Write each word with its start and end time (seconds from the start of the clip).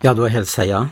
Ja, 0.00 0.14
då 0.14 0.26
hälsar 0.26 0.64
jag 0.64 0.86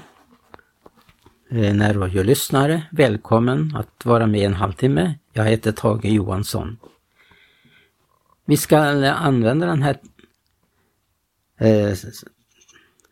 eh, 1.48 1.74
närradiolyssnare 1.74 2.82
välkommen 2.90 3.76
att 3.76 4.04
vara 4.04 4.26
med 4.26 4.40
en 4.46 4.54
halvtimme. 4.54 5.14
Jag 5.32 5.44
heter 5.44 5.72
Tage 5.72 6.04
Johansson. 6.04 6.78
Vi 8.44 8.56
ska 8.56 9.04
eh, 9.04 9.22
använda 9.22 9.66
den 9.66 9.82
här 9.82 10.00
eh, 11.58 11.96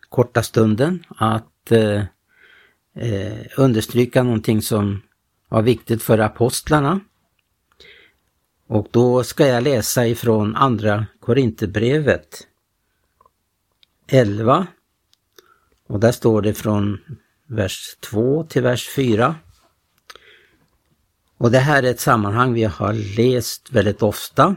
korta 0.09 0.43
stunden 0.43 1.05
att 1.09 1.73
eh, 1.73 2.03
eh, 2.95 3.47
understryka 3.57 4.23
någonting 4.23 4.63
som 4.63 5.03
var 5.49 5.63
viktigt 5.63 6.03
för 6.03 6.19
apostlarna. 6.19 7.01
Och 8.67 8.89
då 8.91 9.25
ska 9.25 9.47
jag 9.47 9.63
läsa 9.63 10.07
ifrån 10.07 10.57
andra 10.57 11.07
Korinthierbrevet 11.21 12.47
11 14.07 14.67
och 15.95 16.01
där 16.01 16.13
står 16.13 16.43
det 16.43 16.55
från 16.55 16.99
vers 17.47 17.97
2 18.01 18.45
till 18.45 18.63
vers 18.63 18.89
4. 18.89 19.35
Och 21.39 21.51
det 21.51 21.59
här 21.59 21.83
är 21.83 21.91
ett 21.91 22.01
sammanhang 22.01 22.53
vi 22.53 22.65
har 22.65 23.17
läst 23.17 23.73
väldigt 23.73 24.03
ofta. 24.03 24.57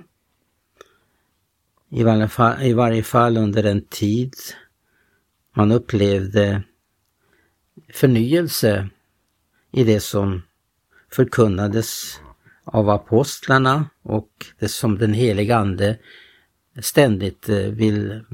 I 1.90 2.04
varje 2.04 2.28
fall, 2.28 2.64
i 2.64 2.74
varje 2.74 3.04
fall 3.04 3.38
under 3.38 3.64
en 3.64 3.82
tid 3.82 4.34
man 5.54 5.72
upplevde 5.72 6.64
förnyelse 7.94 8.90
i 9.72 9.84
det 9.84 10.00
som 10.00 10.42
förkunnades 11.12 12.20
av 12.64 12.90
apostlarna 12.90 13.90
och 14.02 14.46
det 14.60 14.68
som 14.68 14.98
den 14.98 15.14
heliga 15.14 15.58
Ande 15.58 15.98
ständigt 16.82 17.50
eh, 17.50 17.58
vill 17.58 18.26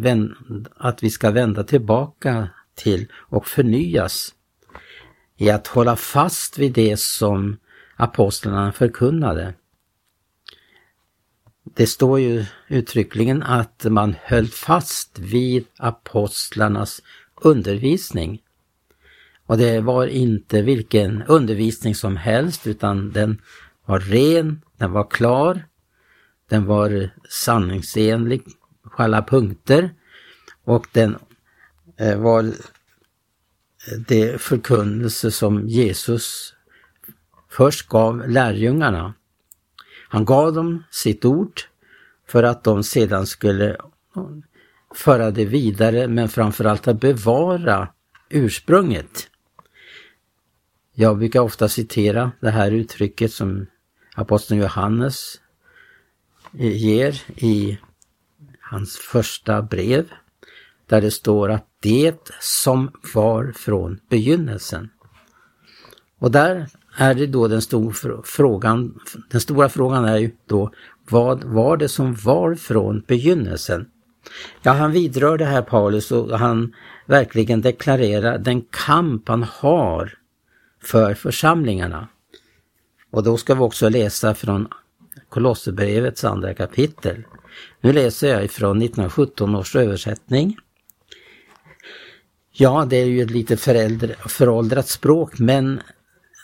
att 0.75 1.03
vi 1.03 1.09
ska 1.09 1.31
vända 1.31 1.63
tillbaka 1.63 2.49
till 2.75 3.07
och 3.13 3.47
förnyas 3.47 4.35
i 5.37 5.49
att 5.49 5.67
hålla 5.67 5.95
fast 5.95 6.57
vid 6.57 6.73
det 6.73 6.99
som 6.99 7.57
apostlarna 7.95 8.71
förkunnade. 8.71 9.53
Det 11.63 11.87
står 11.87 12.19
ju 12.19 12.45
uttryckligen 12.67 13.43
att 13.43 13.85
man 13.89 14.15
höll 14.21 14.47
fast 14.47 15.19
vid 15.19 15.65
apostlarnas 15.77 17.01
undervisning. 17.41 18.41
Och 19.45 19.57
det 19.57 19.79
var 19.79 20.07
inte 20.07 20.61
vilken 20.61 21.23
undervisning 21.23 21.95
som 21.95 22.17
helst 22.17 22.67
utan 22.67 23.11
den 23.11 23.41
var 23.85 23.99
ren, 23.99 24.61
den 24.77 24.91
var 24.91 25.09
klar, 25.09 25.65
den 26.49 26.65
var 26.65 27.09
sanningsenlig 27.29 28.43
på 28.97 29.03
alla 29.03 29.21
punkter 29.21 29.89
och 30.63 30.87
den 30.91 31.15
Eh, 31.97 32.17
var 32.17 32.43
eh, 32.43 32.53
det 34.07 34.41
förkunnelse 34.41 35.31
som 35.31 35.67
Jesus 35.67 36.53
först 37.49 37.89
gav 37.89 38.29
lärjungarna. 38.29 39.13
Han 40.09 40.25
gav 40.25 40.53
dem 40.53 40.83
sitt 40.91 41.25
ord 41.25 41.61
för 42.27 42.43
att 42.43 42.63
de 42.63 42.83
sedan 42.83 43.27
skulle 43.27 43.77
föra 44.95 45.31
det 45.31 45.45
vidare 45.45 46.07
men 46.07 46.29
framförallt 46.29 46.87
att 46.87 46.99
bevara 46.99 47.87
ursprunget. 48.29 49.29
Jag 50.93 51.17
brukar 51.17 51.39
ofta 51.39 51.69
citera 51.69 52.31
det 52.39 52.51
här 52.51 52.71
uttrycket 52.71 53.33
som 53.33 53.65
aposteln 54.15 54.61
Johannes 54.61 55.41
eh, 56.59 56.77
ger 56.77 57.21
i 57.35 57.79
hans 58.61 58.97
första 58.97 59.61
brev 59.61 60.11
där 60.85 61.01
det 61.01 61.11
står 61.11 61.51
att 61.51 61.67
det 61.83 62.31
som 62.39 62.91
var 63.13 63.51
från 63.55 63.99
begynnelsen. 64.09 64.89
Och 66.19 66.31
där 66.31 66.67
är 66.97 67.13
det 67.13 67.27
då 67.27 67.47
den 67.47 67.61
stora 67.61 68.21
frågan, 68.23 68.99
den 69.29 69.41
stora 69.41 69.69
frågan 69.69 70.05
är 70.05 70.17
ju 70.17 70.31
då 70.47 70.71
vad 71.09 71.43
var 71.43 71.77
det 71.77 71.89
som 71.89 72.13
var 72.13 72.55
från 72.55 73.03
begynnelsen? 73.07 73.85
Ja, 74.61 74.71
han 74.71 74.91
vidrör 74.91 75.37
det 75.37 75.45
här 75.45 75.61
Paulus 75.61 76.11
och 76.11 76.39
han 76.39 76.73
verkligen 77.05 77.61
deklarerar 77.61 78.37
den 78.37 78.61
kamp 78.61 79.27
han 79.27 79.43
har 79.43 80.13
för 80.83 81.13
församlingarna. 81.13 82.07
Och 83.11 83.23
då 83.23 83.37
ska 83.37 83.55
vi 83.55 83.61
också 83.61 83.89
läsa 83.89 84.35
från 84.35 84.67
Kolosserbrevets 85.29 86.23
andra 86.23 86.53
kapitel. 86.53 87.23
Nu 87.81 87.93
läser 87.93 88.27
jag 88.27 88.45
ifrån 88.45 88.81
1917 88.81 89.55
års 89.55 89.75
översättning. 89.75 90.57
Ja, 92.55 92.85
det 92.89 92.95
är 92.95 93.05
ju 93.05 93.21
ett 93.21 93.31
lite 93.31 93.57
föråldrat 94.27 94.89
språk 94.89 95.39
men 95.39 95.81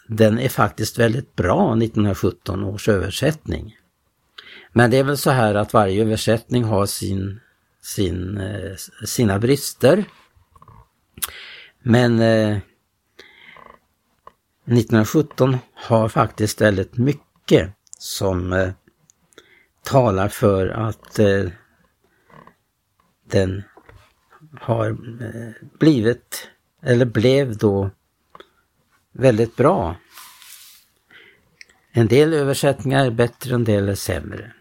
den 0.07 0.39
är 0.39 0.49
faktiskt 0.49 0.99
väldigt 0.99 1.35
bra, 1.35 1.77
1917 1.77 2.63
års 2.63 2.89
översättning. 2.89 3.77
Men 4.71 4.91
det 4.91 4.97
är 4.97 5.03
väl 5.03 5.17
så 5.17 5.29
här 5.29 5.55
att 5.55 5.73
varje 5.73 6.01
översättning 6.01 6.63
har 6.63 6.85
sin, 6.85 7.39
sin, 7.81 8.37
eh, 8.37 8.75
sina 9.05 9.39
brister. 9.39 10.05
Men 11.83 12.19
eh, 12.19 12.57
1917 14.65 15.57
har 15.73 16.09
faktiskt 16.09 16.61
väldigt 16.61 16.97
mycket 16.97 17.73
som 17.97 18.53
eh, 18.53 18.71
talar 19.83 20.27
för 20.27 20.67
att 20.67 21.19
eh, 21.19 21.45
den 23.31 23.63
har 24.53 24.89
eh, 24.89 25.67
blivit, 25.79 26.49
eller 26.81 27.05
blev 27.05 27.57
då, 27.57 27.89
väldigt 29.11 29.55
bra. 29.55 29.95
En 31.91 32.07
del 32.07 32.33
översättningar 32.33 33.05
är 33.05 33.11
bättre, 33.11 33.55
en 33.55 33.63
del 33.63 33.89
är 33.89 33.95
sämre. 33.95 34.53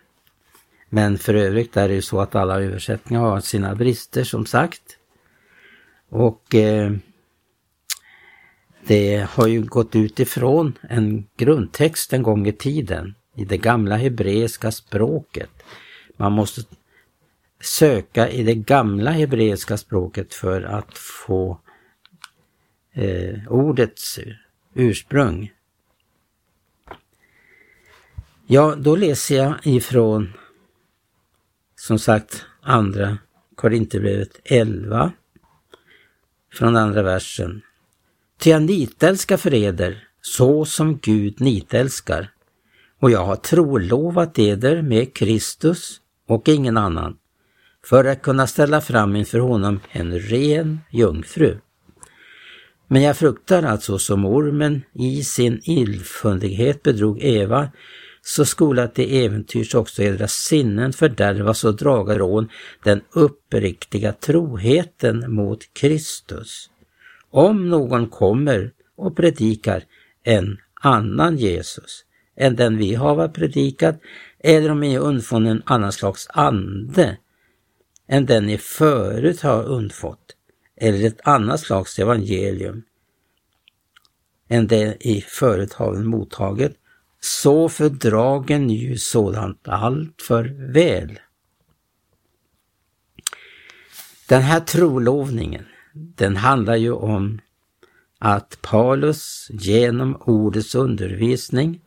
Men 0.88 1.18
för 1.18 1.34
övrigt 1.34 1.76
är 1.76 1.88
det 1.88 1.94
ju 1.94 2.02
så 2.02 2.20
att 2.20 2.34
alla 2.34 2.60
översättningar 2.60 3.22
har 3.22 3.40
sina 3.40 3.74
brister 3.74 4.24
som 4.24 4.46
sagt. 4.46 4.82
Och 6.08 6.54
eh, 6.54 6.92
det 8.86 9.26
har 9.30 9.46
ju 9.46 9.62
gått 9.62 9.96
utifrån 9.96 10.78
en 10.80 11.26
grundtext 11.36 12.12
en 12.12 12.22
gång 12.22 12.46
i 12.46 12.52
tiden 12.52 13.14
i 13.36 13.44
det 13.44 13.56
gamla 13.56 13.96
hebreiska 13.96 14.72
språket. 14.72 15.50
Man 16.16 16.32
måste 16.32 16.62
söka 17.60 18.28
i 18.28 18.42
det 18.42 18.54
gamla 18.54 19.10
hebreiska 19.10 19.76
språket 19.76 20.34
för 20.34 20.62
att 20.62 20.98
få 20.98 21.60
eh, 22.92 23.48
ordets 23.48 24.18
ursprung. 24.74 25.52
Ja, 28.46 28.74
då 28.74 28.96
läser 28.96 29.36
jag 29.36 29.54
ifrån 29.62 30.32
som 31.76 31.98
sagt 31.98 32.44
andra 32.62 33.18
Korinthierbrevet 33.54 34.40
11 34.44 35.12
från 36.52 36.76
andra 36.76 37.02
versen. 37.02 37.62
Ty 38.38 38.50
jag 38.50 38.62
nitälskar 38.62 39.36
för 39.36 39.54
eder 39.54 40.08
så 40.20 40.64
som 40.64 40.98
Gud 40.98 41.40
nitälskar 41.40 42.30
och 42.98 43.10
jag 43.10 43.24
har 43.24 43.36
trolovat 43.36 44.38
eder 44.38 44.82
med 44.82 45.14
Kristus 45.14 46.00
och 46.26 46.48
ingen 46.48 46.76
annan 46.76 47.18
för 47.84 48.04
att 48.04 48.22
kunna 48.22 48.46
ställa 48.46 48.80
fram 48.80 49.16
inför 49.16 49.38
honom 49.38 49.80
en 49.90 50.18
ren 50.18 50.80
jungfru. 50.90 51.58
Men 52.88 53.02
jag 53.02 53.16
fruktar 53.16 53.62
att 53.62 53.82
som 53.82 54.24
ormen 54.24 54.82
i 54.94 55.24
sin 55.24 55.60
illfundighet 55.64 56.82
bedrog 56.82 57.22
Eva, 57.22 57.68
så 58.22 58.44
skola 58.44 58.88
till 58.88 59.24
äventyrs 59.24 59.74
också 59.74 60.02
edra 60.02 60.28
sinnen 60.28 60.92
fördärvas 60.92 61.64
och 61.64 61.76
draga 61.76 62.18
rån 62.18 62.48
den 62.84 63.00
uppriktiga 63.12 64.12
troheten 64.12 65.34
mot 65.34 65.74
Kristus. 65.74 66.70
Om 67.30 67.68
någon 67.68 68.08
kommer 68.08 68.72
och 68.96 69.16
predikar 69.16 69.82
en 70.24 70.58
annan 70.80 71.36
Jesus 71.36 72.04
än 72.36 72.56
den 72.56 72.76
vi 72.76 72.94
har 72.94 73.28
predikat, 73.28 74.00
eller 74.40 74.70
om 74.70 74.80
ni 74.80 74.98
undfunnit 74.98 75.50
en 75.50 75.62
annan 75.66 75.92
slags 75.92 76.26
ande 76.30 77.16
än 78.08 78.26
den 78.26 78.46
ni 78.46 78.58
förut 78.58 79.40
har 79.40 79.64
undfått, 79.64 80.36
eller 80.76 81.06
ett 81.06 81.20
annat 81.24 81.60
slags 81.60 81.98
evangelium 81.98 82.82
än 84.48 84.66
det 84.66 84.96
i 85.00 85.20
förut 85.20 85.72
har 85.72 85.94
mottaget, 85.94 86.76
så 87.20 87.68
fördragen 87.68 88.70
ju 88.70 88.98
sådant 88.98 89.68
allt 89.68 90.22
för 90.22 90.72
väl. 90.72 91.18
Den 94.28 94.42
här 94.42 94.60
trolovningen, 94.60 95.66
den 95.94 96.36
handlar 96.36 96.76
ju 96.76 96.92
om 96.92 97.40
att 98.18 98.58
Paulus 98.62 99.46
genom 99.50 100.16
ordets 100.16 100.74
undervisning 100.74 101.80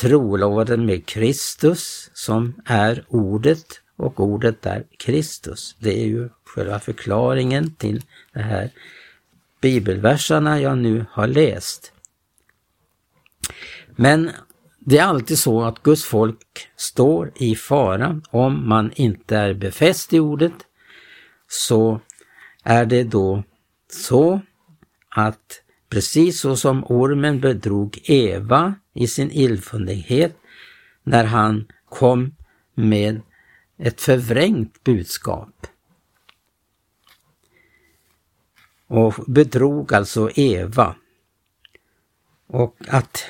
trolovade 0.00 0.76
med 0.76 1.06
Kristus 1.06 2.10
som 2.14 2.54
är 2.64 3.04
ordet 3.08 3.80
och 3.96 4.20
ordet 4.20 4.66
är 4.66 4.84
Kristus. 4.96 5.76
Det 5.78 6.00
är 6.02 6.06
ju 6.06 6.28
själva 6.44 6.80
förklaringen 6.80 7.74
till 7.74 8.02
de 8.32 8.40
här 8.40 8.70
bibelverserna 9.60 10.60
jag 10.60 10.78
nu 10.78 11.06
har 11.10 11.26
läst. 11.26 11.92
Men 13.96 14.30
det 14.78 14.98
är 14.98 15.04
alltid 15.04 15.38
så 15.38 15.62
att 15.62 15.82
Guds 15.82 16.04
folk 16.04 16.68
står 16.76 17.32
i 17.34 17.56
fara 17.56 18.20
om 18.30 18.68
man 18.68 18.92
inte 18.94 19.36
är 19.36 19.54
befäst 19.54 20.12
i 20.12 20.20
ordet. 20.20 20.52
Så 21.48 22.00
är 22.62 22.86
det 22.86 23.04
då 23.04 23.42
så 23.92 24.40
att 25.08 25.62
precis 25.88 26.40
så 26.40 26.56
som 26.56 26.84
ormen 26.84 27.40
bedrog 27.40 27.98
Eva 28.04 28.74
i 28.94 29.06
sin 29.06 29.30
illfundighet 29.30 30.36
när 31.04 31.24
han 31.24 31.66
kom 31.88 32.34
med 32.74 33.20
ett 33.78 34.00
förvrängt 34.00 34.84
budskap. 34.84 35.66
Och 38.86 39.14
bedrog 39.26 39.94
alltså 39.94 40.30
Eva. 40.34 40.96
Och 42.46 42.76
att 42.88 43.24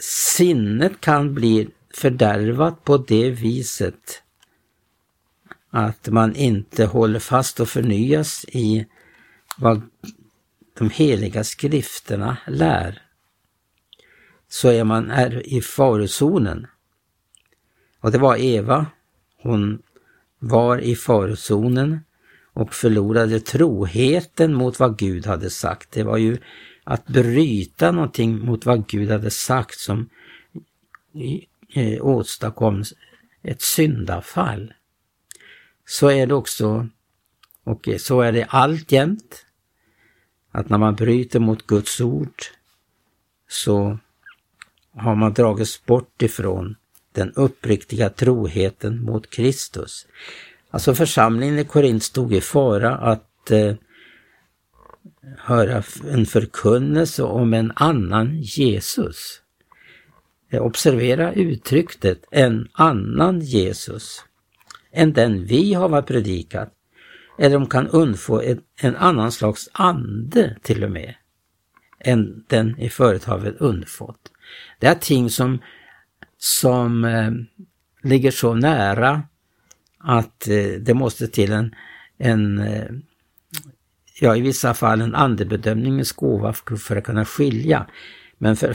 sinnet 0.00 1.00
kan 1.00 1.34
bli 1.34 1.70
fördärvat 1.94 2.84
på 2.84 2.96
det 2.96 3.30
viset 3.30 4.22
att 5.70 6.08
man 6.08 6.36
inte 6.36 6.84
håller 6.84 7.18
fast 7.18 7.60
och 7.60 7.68
förnyas 7.68 8.44
i 8.48 8.86
vad 9.58 9.82
de 10.78 10.90
heliga 10.90 11.44
skrifterna 11.44 12.36
lär. 12.46 13.02
Så 14.48 14.68
är 14.68 14.84
man 14.84 15.10
är 15.10 15.46
i 15.46 15.60
farozonen. 15.60 16.66
Och 18.00 18.12
det 18.12 18.18
var 18.18 18.36
Eva. 18.36 18.86
Hon 19.42 19.82
var 20.38 20.78
i 20.78 20.96
farozonen 20.96 22.00
och 22.52 22.74
förlorade 22.74 23.40
troheten 23.40 24.54
mot 24.54 24.80
vad 24.80 24.98
Gud 24.98 25.26
hade 25.26 25.50
sagt. 25.50 25.92
Det 25.92 26.02
var 26.02 26.16
ju 26.16 26.38
att 26.84 27.06
bryta 27.06 27.92
någonting 27.92 28.38
mot 28.38 28.66
vad 28.66 28.86
Gud 28.86 29.10
hade 29.10 29.30
sagt 29.30 29.78
som 29.78 30.08
eh, 31.74 32.06
åstadkom 32.06 32.84
ett 33.42 33.62
syndafall. 33.62 34.74
Så 35.86 36.10
är 36.10 36.26
det 36.26 36.34
också, 36.34 36.88
och 37.64 37.88
så 37.98 38.20
är 38.20 38.32
det 38.32 38.44
alltjämt, 38.44 39.46
att 40.50 40.68
när 40.68 40.78
man 40.78 40.94
bryter 40.94 41.40
mot 41.40 41.66
Guds 41.66 42.00
ord 42.00 42.42
så 43.48 43.98
har 44.92 45.14
man 45.14 45.32
dragits 45.32 45.84
bort 45.86 46.22
ifrån 46.22 46.76
den 47.20 47.32
uppriktiga 47.36 48.10
troheten 48.10 49.04
mot 49.04 49.30
Kristus. 49.30 50.06
Alltså 50.70 50.94
församlingen 50.94 51.58
i 51.58 51.64
Korint 51.64 52.02
stod 52.02 52.34
i 52.34 52.40
fara 52.40 52.96
att 52.96 53.50
eh, 53.50 53.74
höra 55.38 55.82
en 56.10 56.26
förkunnelse 56.26 57.22
om 57.22 57.54
en 57.54 57.72
annan 57.74 58.40
Jesus. 58.40 59.42
Eh, 60.50 60.62
observera 60.62 61.32
uttrycket 61.32 62.24
en 62.30 62.68
annan 62.72 63.40
Jesus 63.40 64.24
än 64.92 65.12
den 65.12 65.46
vi 65.46 65.74
har 65.74 66.02
predikat. 66.02 66.72
Eller 67.38 67.58
de 67.58 67.66
kan 67.66 67.88
undfå 67.88 68.42
en, 68.42 68.60
en 68.80 68.96
annan 68.96 69.32
slags 69.32 69.68
ande 69.72 70.56
till 70.62 70.84
och 70.84 70.90
med 70.90 71.14
än 72.00 72.44
den 72.48 72.78
i 72.78 72.88
företaget 72.88 73.56
undfått. 73.56 74.30
Det 74.78 74.86
är 74.86 74.94
ting 74.94 75.30
som, 75.30 75.58
som 76.42 77.04
eh, 77.04 77.30
ligger 78.02 78.30
så 78.30 78.54
nära 78.54 79.22
att 79.98 80.48
eh, 80.48 80.80
det 80.80 80.94
måste 80.94 81.28
till 81.28 81.52
en, 81.52 81.74
en 82.18 82.58
eh, 82.58 82.90
ja 84.20 84.36
i 84.36 84.40
vissa 84.40 84.74
fall 84.74 85.00
en 85.00 85.14
andebedömningens 85.14 86.12
gåva 86.12 86.52
för 86.52 86.96
att 86.96 87.04
kunna 87.04 87.24
skilja. 87.24 87.86
Men 88.38 88.56
för, 88.56 88.72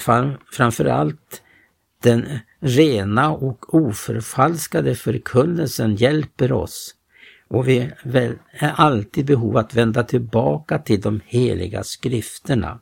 framförallt 0.52 1.42
den 2.04 2.40
rena 2.60 3.32
och 3.32 3.74
oförfalskade 3.76 4.96
förkunnelsen 4.96 5.96
hjälper 5.96 6.52
oss 6.52 6.96
och 7.48 7.68
vi 7.68 7.92
är 8.04 8.38
alltid 8.76 9.24
i 9.24 9.28
behov 9.28 9.58
att 9.58 9.74
vända 9.74 10.04
tillbaka 10.04 10.80
till 10.80 11.02
de 11.02 11.22
heliga 11.26 11.84
skrifterna. 11.84 12.80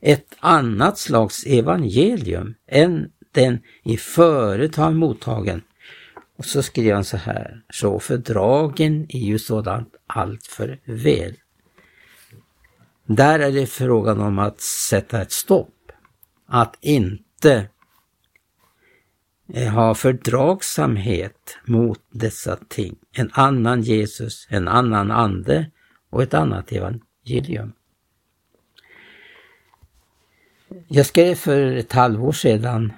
Ett 0.00 0.36
annat 0.40 0.98
slags 0.98 1.46
evangelium 1.46 2.54
än 2.68 3.10
den 3.36 3.58
i 3.82 3.96
förut 3.96 4.76
har 4.76 4.90
mottagen. 4.90 5.62
Och 6.36 6.44
så 6.44 6.62
skriver 6.62 6.94
han 6.94 7.04
så 7.04 7.16
här, 7.16 7.62
så 7.70 8.00
fördragen 8.00 9.06
är 9.08 9.18
ju 9.18 9.38
sådant 9.38 9.94
allt 10.06 10.46
för 10.46 10.78
väl. 10.84 11.34
Där 13.06 13.38
är 13.38 13.52
det 13.52 13.66
frågan 13.66 14.20
om 14.20 14.38
att 14.38 14.60
sätta 14.60 15.22
ett 15.22 15.32
stopp. 15.32 15.92
Att 16.46 16.76
inte 16.80 17.68
eh, 19.54 19.72
ha 19.72 19.94
fördragsamhet 19.94 21.58
mot 21.64 22.00
dessa 22.10 22.56
ting. 22.68 22.96
En 23.12 23.30
annan 23.32 23.82
Jesus, 23.82 24.46
en 24.50 24.68
annan 24.68 25.10
ande 25.10 25.70
och 26.10 26.22
ett 26.22 26.34
annat 26.34 26.72
evangelium. 26.72 27.72
Jag 30.88 31.06
skrev 31.06 31.34
för 31.34 31.76
ett 31.76 31.92
halvår 31.92 32.32
sedan 32.32 32.92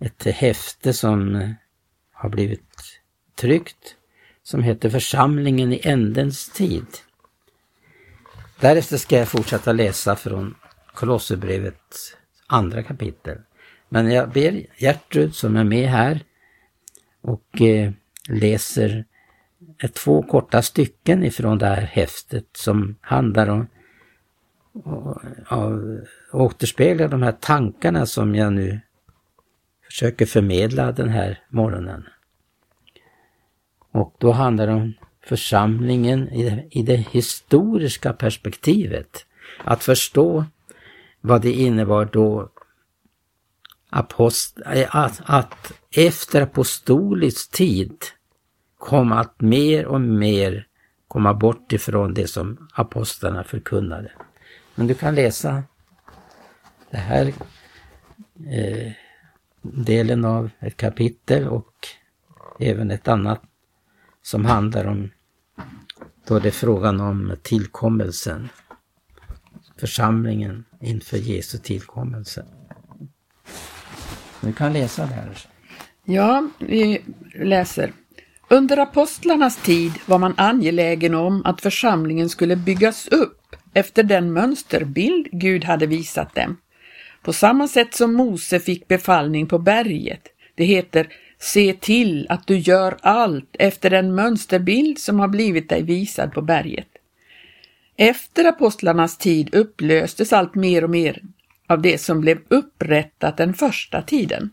ett 0.00 0.24
häfte 0.24 0.92
som 0.92 1.34
eh, 1.34 1.50
har 2.12 2.28
blivit 2.28 3.00
tryckt 3.34 3.96
som 4.42 4.62
heter 4.62 4.90
Församlingen 4.90 5.72
i 5.72 5.80
ändens 5.84 6.48
tid. 6.48 6.86
Därefter 8.60 8.96
ska 8.96 9.18
jag 9.18 9.28
fortsätta 9.28 9.72
läsa 9.72 10.16
från 10.16 10.54
Kolosserbrevets 10.94 12.16
andra 12.46 12.82
kapitel. 12.82 13.38
Men 13.88 14.10
jag 14.10 14.30
ber 14.32 14.66
Gertrud 14.76 15.34
som 15.34 15.56
är 15.56 15.64
med 15.64 15.88
här 15.88 16.20
och 17.22 17.62
eh, 17.62 17.92
läser 18.28 19.04
två 19.92 20.22
korta 20.22 20.62
stycken 20.62 21.24
ifrån 21.24 21.58
det 21.58 21.66
här 21.66 21.82
häftet 21.82 22.46
som 22.56 22.96
handlar 23.00 23.48
om 23.48 23.66
och, 24.84 25.22
och, 25.50 25.80
återspeglar 26.32 27.08
de 27.08 27.22
här 27.22 27.32
tankarna 27.32 28.06
som 28.06 28.34
jag 28.34 28.52
nu 28.52 28.80
försöker 29.86 30.26
förmedla 30.26 30.92
den 30.92 31.08
här 31.08 31.40
morgonen. 31.48 32.06
Och 33.92 34.14
då 34.18 34.32
handlar 34.32 34.66
det 34.66 34.72
om 34.72 34.94
församlingen 35.26 36.28
i 36.28 36.50
det, 36.50 36.68
i 36.70 36.82
det 36.82 36.96
historiska 36.96 38.12
perspektivet. 38.12 39.26
Att 39.64 39.84
förstå 39.84 40.44
vad 41.20 41.42
det 41.42 41.52
innebar 41.52 42.04
då 42.04 42.50
apost 43.90 44.58
eh, 44.66 44.96
att, 44.96 45.20
att 45.24 45.72
efter 45.96 46.42
apostolisk 46.42 47.52
tid 47.52 48.04
kom 48.78 49.12
att 49.12 49.40
mer 49.40 49.86
och 49.86 50.00
mer 50.00 50.66
komma 51.08 51.34
bort 51.34 51.72
ifrån 51.72 52.14
det 52.14 52.28
som 52.28 52.68
apostlarna 52.72 53.44
förkunnade. 53.44 54.12
Men 54.74 54.86
du 54.86 54.94
kan 54.94 55.14
läsa 55.14 55.62
det 56.90 56.96
här 56.96 57.26
eh, 58.50 58.92
delen 59.74 60.24
av 60.24 60.50
ett 60.58 60.76
kapitel 60.76 61.48
och 61.48 61.72
även 62.60 62.90
ett 62.90 63.08
annat 63.08 63.42
som 64.22 64.44
handlar 64.44 64.84
om 64.84 65.10
då 66.28 66.38
det 66.38 66.48
är 66.48 66.52
frågan 66.52 67.00
om 67.00 67.36
tillkommelsen. 67.42 68.48
Församlingen 69.76 70.64
inför 70.80 71.16
Jesu 71.16 71.58
tillkommelse. 71.58 72.46
Du 74.40 74.52
kan 74.52 74.72
läsa 74.72 75.06
det 75.06 75.14
här. 75.14 75.38
Ja, 76.04 76.48
vi 76.58 77.02
läser. 77.34 77.92
Under 78.48 78.76
apostlarnas 78.76 79.56
tid 79.56 79.92
var 80.06 80.18
man 80.18 80.34
angelägen 80.36 81.14
om 81.14 81.42
att 81.44 81.60
församlingen 81.60 82.28
skulle 82.28 82.56
byggas 82.56 83.08
upp 83.08 83.56
efter 83.74 84.02
den 84.02 84.32
mönsterbild 84.32 85.28
Gud 85.32 85.64
hade 85.64 85.86
visat 85.86 86.34
dem. 86.34 86.56
På 87.26 87.32
samma 87.32 87.68
sätt 87.68 87.94
som 87.94 88.14
Mose 88.14 88.60
fick 88.60 88.88
befallning 88.88 89.46
på 89.46 89.58
berget. 89.58 90.22
Det 90.54 90.64
heter 90.64 91.08
Se 91.38 91.72
till 91.72 92.26
att 92.28 92.46
du 92.46 92.58
gör 92.58 92.96
allt 93.02 93.56
efter 93.58 93.90
den 93.90 94.14
mönsterbild 94.14 94.98
som 94.98 95.20
har 95.20 95.28
blivit 95.28 95.68
dig 95.68 95.82
visad 95.82 96.32
på 96.32 96.42
berget. 96.42 96.88
Efter 97.96 98.44
apostlarnas 98.44 99.18
tid 99.18 99.54
upplöstes 99.54 100.32
allt 100.32 100.54
mer 100.54 100.84
och 100.84 100.90
mer 100.90 101.22
av 101.66 101.82
det 101.82 101.98
som 101.98 102.20
blev 102.20 102.38
upprättat 102.48 103.36
den 103.36 103.54
första 103.54 104.02
tiden. 104.02 104.50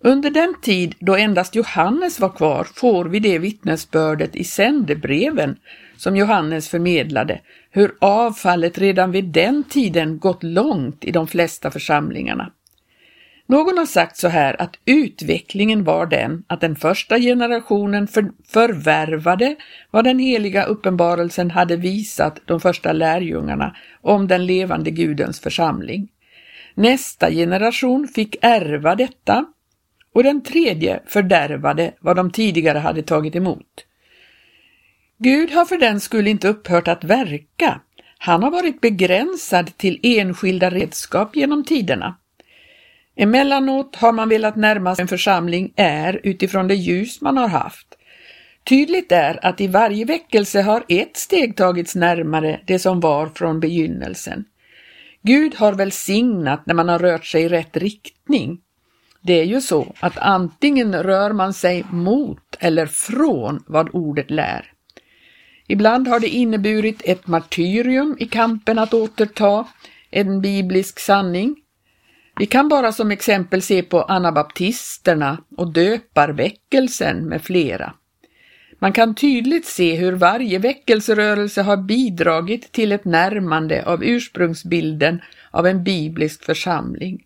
Under 0.00 0.30
den 0.30 0.54
tid 0.62 0.94
då 0.98 1.16
endast 1.16 1.54
Johannes 1.54 2.20
var 2.20 2.28
kvar 2.28 2.66
får 2.74 3.04
vi 3.04 3.20
det 3.20 3.38
vittnesbördet 3.38 4.36
i 4.36 4.44
sändebreven 4.44 5.56
som 5.96 6.16
Johannes 6.16 6.68
förmedlade, 6.68 7.40
hur 7.70 7.94
avfallet 8.00 8.78
redan 8.78 9.10
vid 9.10 9.24
den 9.24 9.64
tiden 9.64 10.18
gått 10.18 10.42
långt 10.42 11.04
i 11.04 11.10
de 11.10 11.26
flesta 11.26 11.70
församlingarna. 11.70 12.52
Någon 13.46 13.78
har 13.78 13.86
sagt 13.86 14.16
så 14.16 14.28
här 14.28 14.62
att 14.62 14.76
utvecklingen 14.84 15.84
var 15.84 16.06
den 16.06 16.44
att 16.46 16.60
den 16.60 16.76
första 16.76 17.18
generationen 17.18 18.06
för, 18.06 18.30
förvärvade 18.48 19.56
vad 19.90 20.04
den 20.04 20.18
heliga 20.18 20.64
uppenbarelsen 20.64 21.50
hade 21.50 21.76
visat 21.76 22.40
de 22.44 22.60
första 22.60 22.92
lärjungarna 22.92 23.76
om 24.00 24.28
den 24.28 24.46
levande 24.46 24.90
Gudens 24.90 25.40
församling. 25.40 26.08
Nästa 26.74 27.30
generation 27.30 28.08
fick 28.08 28.36
ärva 28.40 28.94
detta 28.94 29.44
och 30.14 30.22
den 30.22 30.42
tredje 30.42 31.00
fördärvade 31.06 31.94
vad 32.00 32.16
de 32.16 32.30
tidigare 32.30 32.78
hade 32.78 33.02
tagit 33.02 33.36
emot. 33.36 33.84
Gud 35.22 35.50
har 35.50 35.64
för 35.64 35.78
den 35.78 36.00
skull 36.00 36.26
inte 36.26 36.48
upphört 36.48 36.88
att 36.88 37.04
verka. 37.04 37.80
Han 38.18 38.42
har 38.42 38.50
varit 38.50 38.80
begränsad 38.80 39.76
till 39.76 40.00
enskilda 40.02 40.70
redskap 40.70 41.36
genom 41.36 41.64
tiderna. 41.64 42.16
Emellanåt 43.16 43.96
har 43.96 44.12
man 44.12 44.28
velat 44.28 44.56
närma 44.56 44.96
sig 44.96 45.02
en 45.02 45.08
församling 45.08 45.72
är 45.76 46.20
utifrån 46.22 46.68
det 46.68 46.74
ljus 46.74 47.20
man 47.20 47.36
har 47.36 47.48
haft. 47.48 47.86
Tydligt 48.64 49.12
är 49.12 49.46
att 49.46 49.60
i 49.60 49.66
varje 49.66 50.04
väckelse 50.04 50.62
har 50.62 50.84
ett 50.88 51.16
steg 51.16 51.56
tagits 51.56 51.94
närmare 51.94 52.60
det 52.66 52.78
som 52.78 53.00
var 53.00 53.26
från 53.26 53.60
begynnelsen. 53.60 54.44
Gud 55.22 55.54
har 55.54 55.72
välsignat 55.72 56.66
när 56.66 56.74
man 56.74 56.88
har 56.88 56.98
rört 56.98 57.26
sig 57.26 57.42
i 57.42 57.48
rätt 57.48 57.76
riktning. 57.76 58.60
Det 59.20 59.40
är 59.40 59.44
ju 59.44 59.60
så 59.60 59.94
att 60.00 60.18
antingen 60.18 61.02
rör 61.02 61.32
man 61.32 61.54
sig 61.54 61.84
mot 61.90 62.56
eller 62.60 62.86
från 62.86 63.64
vad 63.66 63.88
ordet 63.92 64.30
lär. 64.30 64.72
Ibland 65.70 66.08
har 66.08 66.20
det 66.20 66.28
inneburit 66.28 67.02
ett 67.04 67.26
martyrium 67.26 68.16
i 68.18 68.26
kampen 68.26 68.78
att 68.78 68.94
återta 68.94 69.66
en 70.10 70.40
biblisk 70.40 71.00
sanning. 71.00 71.56
Vi 72.38 72.46
kan 72.46 72.68
bara 72.68 72.92
som 72.92 73.10
exempel 73.10 73.62
se 73.62 73.82
på 73.82 74.02
anabaptisterna 74.02 75.38
och 75.56 75.72
döparväckelsen 75.72 77.28
med 77.28 77.42
flera. 77.42 77.94
Man 78.78 78.92
kan 78.92 79.14
tydligt 79.14 79.66
se 79.66 79.94
hur 79.94 80.12
varje 80.12 80.58
väckelserörelse 80.58 81.62
har 81.62 81.76
bidragit 81.76 82.72
till 82.72 82.92
ett 82.92 83.04
närmande 83.04 83.84
av 83.86 84.04
ursprungsbilden 84.04 85.20
av 85.50 85.66
en 85.66 85.84
biblisk 85.84 86.44
församling. 86.44 87.22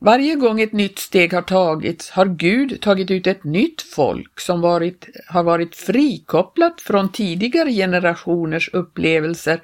Varje 0.00 0.34
gång 0.34 0.60
ett 0.60 0.72
nytt 0.72 0.98
steg 0.98 1.32
har 1.32 1.42
tagits 1.42 2.10
har 2.10 2.26
Gud 2.26 2.80
tagit 2.80 3.10
ut 3.10 3.26
ett 3.26 3.44
nytt 3.44 3.82
folk 3.82 4.40
som 4.40 4.60
varit, 4.60 5.08
har 5.26 5.42
varit 5.42 5.76
frikopplat 5.76 6.80
från 6.80 7.12
tidigare 7.12 7.72
generationers 7.72 8.70
upplevelser 8.72 9.60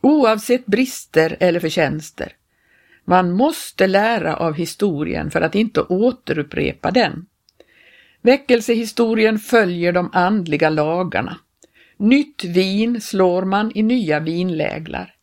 oavsett 0.00 0.66
brister 0.66 1.36
eller 1.40 1.60
förtjänster. 1.60 2.32
Man 3.04 3.32
måste 3.32 3.86
lära 3.86 4.36
av 4.36 4.54
historien 4.54 5.30
för 5.30 5.40
att 5.40 5.54
inte 5.54 5.80
återupprepa 5.80 6.90
den. 6.90 7.26
Väckelsehistorien 8.22 9.38
följer 9.38 9.92
de 9.92 10.10
andliga 10.12 10.70
lagarna. 10.70 11.38
Nytt 11.96 12.44
vin 12.44 13.00
slår 13.00 13.44
man 13.44 13.72
i 13.74 13.82
nya 13.82 14.20
vinläglar. 14.20 15.14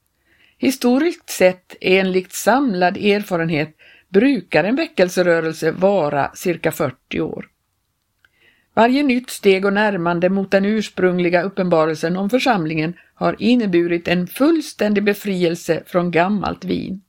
Historiskt 0.57 1.29
sett, 1.29 1.75
enligt 1.81 2.33
samlad 2.33 2.97
erfarenhet, 2.97 3.77
brukar 4.09 4.63
en 4.63 4.75
väckelserörelse 4.75 5.71
vara 5.71 6.31
cirka 6.33 6.71
40 6.71 7.21
år. 7.21 7.49
Varje 8.73 9.03
nytt 9.03 9.29
steg 9.29 9.65
och 9.65 9.73
närmande 9.73 10.29
mot 10.29 10.51
den 10.51 10.65
ursprungliga 10.65 11.41
uppenbarelsen 11.41 12.17
om 12.17 12.29
församlingen 12.29 12.93
har 13.13 13.35
inneburit 13.39 14.07
en 14.07 14.27
fullständig 14.27 15.03
befrielse 15.03 15.83
från 15.85 16.11
gammalt 16.11 16.65
vin. 16.65 17.01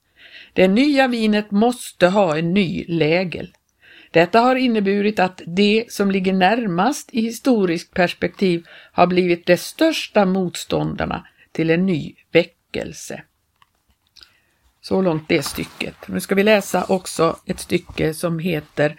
Det 0.52 0.69
nya 0.69 1.09
vinet 1.09 1.50
måste 1.50 2.07
ha 2.07 2.38
en 2.38 2.54
ny 2.54 2.85
lägel. 2.88 3.52
Detta 4.11 4.40
har 4.40 4.57
inneburit 4.57 5.19
att 5.19 5.42
de 5.47 5.85
som 5.88 6.11
ligger 6.11 6.33
närmast 6.33 7.09
i 7.12 7.21
historiskt 7.21 7.95
perspektiv 7.95 8.66
har 8.92 9.07
blivit 9.07 9.47
de 9.47 9.57
största 9.57 10.25
motståndarna 10.25 11.26
till 11.52 11.71
en 11.71 11.87
ny 11.87 12.14
väckelse. 12.33 13.23
Så 14.81 15.03
långt 15.03 15.29
det 15.29 15.43
stycket. 15.43 16.09
Nu 16.09 16.21
ska 16.21 16.35
vi 16.35 16.43
läsa 16.43 16.85
också 16.89 17.37
ett 17.47 17.61
stycke 17.61 18.15
som 18.15 18.39
heter 18.39 18.97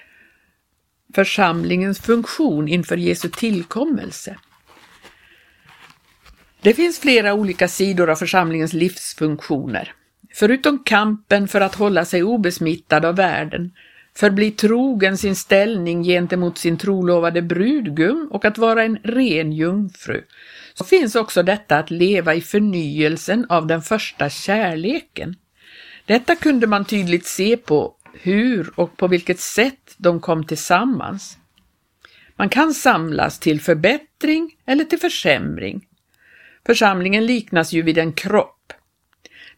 Församlingens 1.16 2.00
funktion 2.00 2.68
inför 2.68 2.98
Jesu 2.98 3.30
tillkommelse. 3.30 4.38
Det 6.62 6.74
finns 6.74 7.00
flera 7.00 7.34
olika 7.34 7.68
sidor 7.68 8.10
av 8.10 8.16
församlingens 8.16 8.74
livsfunktioner. 8.74 9.94
Förutom 10.34 10.84
kampen 10.84 11.48
för 11.48 11.62
att 11.62 11.76
hålla 11.76 12.06
sig 12.06 12.24
obesmittad 12.24 13.06
av 13.06 13.16
världen, 13.16 13.72
förbli 14.16 14.52
trogen 14.52 15.18
sin 15.18 15.36
ställning 15.36 16.04
gentemot 16.04 16.58
sin 16.58 16.78
trolovade 16.78 17.42
brudgum 17.42 18.28
och 18.32 18.46
att 18.46 18.58
vara 18.58 18.84
en 18.84 18.98
ren 18.98 19.52
jungfru, 19.52 20.24
så 20.74 20.84
finns 20.84 21.16
också 21.16 21.44
detta 21.44 21.78
att 21.78 21.92
leva 21.92 22.36
i 22.36 22.42
förnyelsen 22.42 23.46
av 23.50 23.68
den 23.68 23.82
första 23.82 24.30
kärleken. 24.30 25.36
Detta 26.12 26.36
kunde 26.36 26.68
man 26.68 26.86
tydligt 26.86 27.26
se 27.26 27.58
på 27.58 27.96
hur 28.14 28.72
och 28.76 28.98
på 28.98 29.08
vilket 29.08 29.40
sätt 29.40 29.96
de 29.98 30.20
kom 30.20 30.46
tillsammans. 30.46 31.38
Man 32.36 32.50
kan 32.50 32.74
samlas 32.74 33.40
till 33.40 33.62
förbättring 33.62 34.52
eller 34.66 34.84
till 34.86 35.00
försämring. 35.00 35.88
Församlingen 36.66 37.26
liknas 37.26 37.74
ju 37.74 37.82
vid 37.82 37.98
en 37.98 38.14
kropp. 38.14 38.74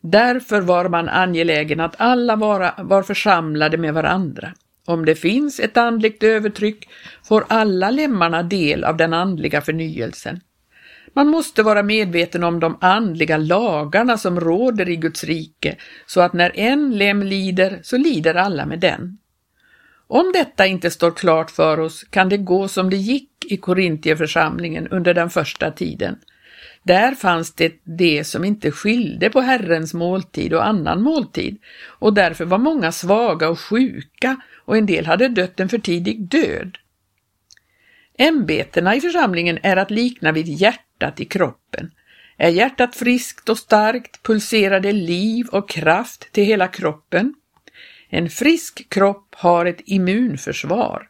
Därför 0.01 0.61
var 0.61 0.89
man 0.89 1.09
angelägen 1.09 1.79
att 1.79 2.01
alla 2.01 2.35
var, 2.35 2.83
var 2.83 3.03
församlade 3.03 3.77
med 3.77 3.93
varandra. 3.93 4.53
Om 4.85 5.05
det 5.05 5.15
finns 5.15 5.59
ett 5.59 5.77
andligt 5.77 6.23
övertryck 6.23 6.89
får 7.23 7.45
alla 7.49 7.91
lemmarna 7.91 8.43
del 8.43 8.83
av 8.83 8.97
den 8.97 9.13
andliga 9.13 9.61
förnyelsen. 9.61 10.39
Man 11.13 11.27
måste 11.27 11.63
vara 11.63 11.83
medveten 11.83 12.43
om 12.43 12.59
de 12.59 12.77
andliga 12.81 13.37
lagarna 13.37 14.17
som 14.17 14.39
råder 14.39 14.89
i 14.89 14.95
Guds 14.95 15.23
rike, 15.23 15.75
så 16.05 16.21
att 16.21 16.33
när 16.33 16.59
en 16.59 16.97
lem 16.97 17.23
lider 17.23 17.79
så 17.83 17.97
lider 17.97 18.35
alla 18.35 18.65
med 18.65 18.79
den. 18.79 19.17
Om 20.07 20.31
detta 20.33 20.65
inte 20.65 20.91
står 20.91 21.11
klart 21.11 21.51
för 21.51 21.79
oss 21.79 22.03
kan 22.03 22.29
det 22.29 22.37
gå 22.37 22.67
som 22.67 22.89
det 22.89 22.97
gick 22.97 23.29
i 23.49 23.57
Korintierförsamlingen 23.57 24.87
under 24.87 25.13
den 25.13 25.29
första 25.29 25.71
tiden. 25.71 26.15
Där 26.83 27.11
fanns 27.15 27.53
det 27.53 27.73
det 27.83 28.23
som 28.23 28.45
inte 28.45 28.71
skilde 28.71 29.29
på 29.29 29.41
Herrens 29.41 29.93
måltid 29.93 30.53
och 30.53 30.67
annan 30.67 31.01
måltid 31.01 31.57
och 31.85 32.13
därför 32.13 32.45
var 32.45 32.57
många 32.57 32.91
svaga 32.91 33.49
och 33.49 33.59
sjuka 33.59 34.37
och 34.65 34.77
en 34.77 34.85
del 34.85 35.05
hade 35.05 35.27
dött 35.27 35.59
en 35.59 35.69
för 35.69 35.77
tidig 35.77 36.29
död. 36.29 36.77
Ämbetena 38.17 38.95
i 38.95 39.01
församlingen 39.01 39.59
är 39.63 39.77
att 39.77 39.91
likna 39.91 40.31
vid 40.31 40.47
hjärtat 40.47 40.82
i 41.17 41.25
kroppen. 41.25 41.91
Är 42.37 42.49
hjärtat 42.49 42.95
friskt 42.95 43.49
och 43.49 43.57
starkt 43.57 44.23
pulserar 44.23 44.79
det 44.79 44.91
liv 44.91 45.47
och 45.51 45.69
kraft 45.69 46.31
till 46.31 46.43
hela 46.43 46.67
kroppen. 46.67 47.33
En 48.09 48.29
frisk 48.29 48.89
kropp 48.89 49.35
har 49.35 49.65
ett 49.65 49.81
immunförsvar. 49.85 51.09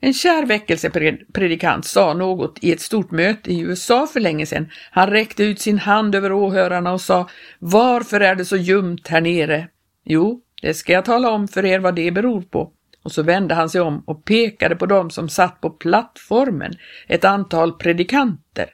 En 0.00 0.14
kär 0.14 0.46
väckelsepredikant 0.46 1.84
sa 1.84 2.14
något 2.14 2.58
i 2.64 2.72
ett 2.72 2.80
stort 2.80 3.10
möte 3.10 3.52
i 3.52 3.60
USA 3.60 4.06
för 4.06 4.20
länge 4.20 4.46
sedan. 4.46 4.70
Han 4.90 5.10
räckte 5.10 5.44
ut 5.44 5.60
sin 5.60 5.78
hand 5.78 6.14
över 6.14 6.32
åhörarna 6.32 6.92
och 6.92 7.00
sa 7.00 7.28
Varför 7.58 8.20
är 8.20 8.34
det 8.34 8.44
så 8.44 8.56
ljumt 8.56 9.08
här 9.08 9.20
nere? 9.20 9.68
Jo, 10.04 10.40
det 10.62 10.74
ska 10.74 10.92
jag 10.92 11.04
tala 11.04 11.30
om 11.30 11.48
för 11.48 11.64
er 11.64 11.78
vad 11.78 11.94
det 11.94 12.10
beror 12.10 12.42
på. 12.42 12.72
Och 13.04 13.12
så 13.12 13.22
vände 13.22 13.54
han 13.54 13.70
sig 13.70 13.80
om 13.80 14.02
och 14.06 14.24
pekade 14.24 14.76
på 14.76 14.86
dem 14.86 15.10
som 15.10 15.28
satt 15.28 15.60
på 15.60 15.70
plattformen, 15.70 16.72
ett 17.08 17.24
antal 17.24 17.72
predikanter. 17.72 18.70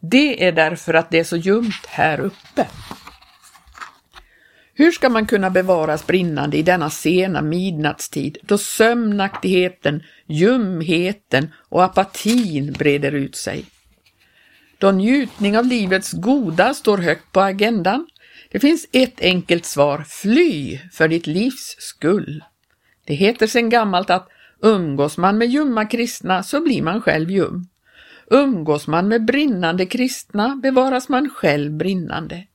Det 0.00 0.44
är 0.44 0.52
därför 0.52 0.94
att 0.94 1.10
det 1.10 1.18
är 1.18 1.24
så 1.24 1.36
ljumt 1.36 1.86
här 1.86 2.20
uppe. 2.20 2.66
Hur 4.74 4.92
ska 4.92 5.08
man 5.08 5.26
kunna 5.26 5.50
bevaras 5.50 6.06
brinnande 6.06 6.56
i 6.56 6.62
denna 6.62 6.90
sena 6.90 7.42
midnattstid 7.42 8.38
då 8.42 8.58
sömnaktigheten, 8.58 10.02
ljumheten 10.26 11.54
och 11.68 11.84
apatin 11.84 12.72
breder 12.72 13.12
ut 13.12 13.36
sig? 13.36 13.64
Då 14.78 14.90
njutning 14.90 15.58
av 15.58 15.66
livets 15.66 16.12
goda 16.12 16.74
står 16.74 16.98
högt 16.98 17.32
på 17.32 17.40
agendan? 17.40 18.06
Det 18.50 18.60
finns 18.60 18.86
ett 18.92 19.20
enkelt 19.20 19.64
svar, 19.64 20.04
fly 20.08 20.78
för 20.92 21.08
ditt 21.08 21.26
livs 21.26 21.76
skull. 21.78 22.44
Det 23.08 23.14
heter 23.14 23.46
sedan 23.46 23.68
gammalt 23.68 24.10
att 24.10 24.28
umgås 24.62 25.18
man 25.18 25.38
med 25.38 25.48
ljumma 25.48 25.84
kristna 25.84 26.42
så 26.42 26.60
blir 26.60 26.82
man 26.82 27.02
själv 27.02 27.30
ljum. 27.30 27.68
Umgås 28.30 28.86
man 28.86 29.08
med 29.08 29.24
brinnande 29.24 29.86
kristna 29.86 30.56
bevaras 30.62 31.08
man 31.08 31.30
själv 31.30 31.72
brinnande. 31.72 32.46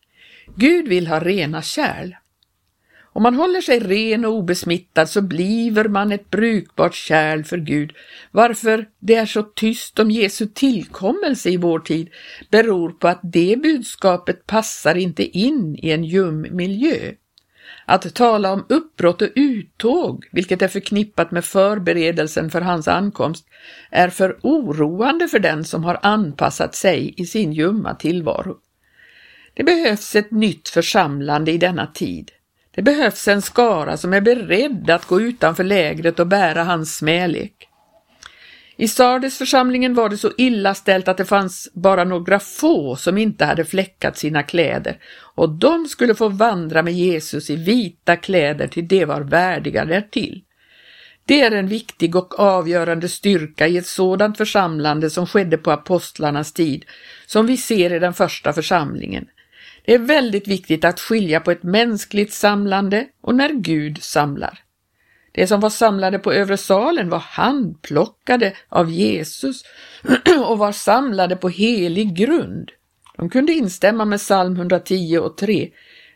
Gud 0.56 0.88
vill 0.88 1.08
ha 1.08 1.20
rena 1.20 1.62
kärl. 1.62 2.16
Om 3.02 3.24
man 3.24 3.36
håller 3.36 3.62
sig 3.62 3.80
ren 3.80 4.26
och 4.26 4.34
obesmittad 4.34 5.10
så 5.10 5.22
bliver 5.22 5.88
man 5.88 6.12
ett 6.12 6.30
brukbart 6.30 6.96
kärl 6.96 7.44
för 7.44 7.58
Gud. 7.58 7.92
Varför 8.32 8.86
det 9.00 9.16
är 9.16 9.26
så 9.26 9.44
tyst 9.44 10.00
om 10.00 10.12
Jesu 10.12 10.48
tillkommelse 10.48 11.50
i 11.50 11.58
vår 11.58 11.80
tid 11.80 12.10
beror 12.52 12.90
på 12.90 13.08
att 13.08 13.20
det 13.24 13.60
budskapet 13.62 14.48
passar 14.48 14.96
inte 14.96 15.24
in 15.24 15.76
i 15.82 15.90
en 15.90 16.04
ljum 16.04 16.48
miljö. 16.52 17.12
Att 17.86 18.16
tala 18.16 18.54
om 18.54 18.66
uppbrott 18.70 19.22
och 19.22 19.30
uttåg, 19.36 20.26
vilket 20.32 20.62
är 20.62 20.68
förknippat 20.68 21.32
med 21.32 21.46
förberedelsen 21.46 22.50
för 22.50 22.62
hans 22.62 22.88
ankomst, 22.88 23.46
är 23.92 24.10
för 24.10 24.40
oroande 24.42 25.28
för 25.28 25.40
den 25.40 25.64
som 25.64 25.84
har 25.84 26.00
anpassat 26.02 26.76
sig 26.76 27.14
i 27.18 27.26
sin 27.26 27.54
ljumma 27.54 27.96
tillvaro. 27.96 28.58
Det 29.54 29.64
behövs 29.64 30.16
ett 30.16 30.32
nytt 30.32 30.70
församlande 30.70 31.52
i 31.52 31.58
denna 31.58 31.88
tid. 31.88 32.32
Det 32.76 32.82
behövs 32.82 33.28
en 33.28 33.42
skara 33.42 33.98
som 33.98 34.14
är 34.14 34.22
beredd 34.22 34.90
att 34.90 35.06
gå 35.06 35.22
utanför 35.22 35.64
lägret 35.64 36.20
och 36.20 36.28
bära 36.28 36.64
hans 36.64 36.98
smälek. 36.98 37.70
I 38.78 38.88
Sardesförsamlingen 38.88 39.94
var 39.94 40.10
det 40.10 40.18
så 40.18 40.32
illa 40.38 40.74
ställt 40.74 41.08
att 41.08 41.18
det 41.18 41.26
fanns 41.26 41.70
bara 41.74 42.04
några 42.04 42.40
få 42.40 42.96
som 42.96 43.18
inte 43.18 43.46
hade 43.46 43.66
fläckat 43.66 44.18
sina 44.18 44.44
kläder 44.44 44.98
och 45.36 45.50
de 45.50 45.86
skulle 45.86 46.16
få 46.16 46.30
vandra 46.30 46.84
med 46.84 46.94
Jesus 46.94 47.50
i 47.50 47.56
vita 47.56 48.16
kläder 48.16 48.68
till 48.68 48.88
de 48.88 49.06
var 49.06 49.22
värdiga 49.22 49.86
därtill. 49.86 50.44
Det 51.26 51.42
är 51.42 51.52
en 51.52 51.68
viktig 51.68 52.16
och 52.16 52.40
avgörande 52.40 53.10
styrka 53.10 53.68
i 53.68 53.78
ett 53.78 53.88
sådant 53.88 54.38
församlande 54.38 55.10
som 55.10 55.28
skedde 55.28 55.58
på 55.58 55.72
apostlarnas 55.72 56.54
tid, 56.54 56.86
som 57.26 57.46
vi 57.46 57.58
ser 57.58 57.94
i 57.94 58.00
den 58.00 58.14
första 58.14 58.54
församlingen. 58.54 59.26
Det 59.86 59.94
är 59.94 60.00
väldigt 60.00 60.48
viktigt 60.48 60.86
att 60.86 61.00
skilja 61.00 61.40
på 61.40 61.52
ett 61.52 61.64
mänskligt 61.64 62.34
samlande 62.34 63.08
och 63.22 63.36
när 63.36 63.50
Gud 63.50 64.04
samlar. 64.04 64.63
Det 65.36 65.48
som 65.48 65.60
var 65.60 65.70
samlade 65.70 66.20
på 66.20 66.34
övre 66.34 66.58
salen 66.58 67.10
var 67.10 67.20
handplockade 67.20 68.54
av 68.70 68.92
Jesus 68.92 69.64
och 70.48 70.58
var 70.58 70.72
samlade 70.72 71.36
på 71.36 71.50
helig 71.50 72.16
grund. 72.16 72.72
De 73.18 73.30
kunde 73.30 73.54
instämma 73.54 74.06
med 74.06 74.20
psalm 74.20 74.56
110 74.56 75.18
och 75.18 75.38
3. 75.38 75.70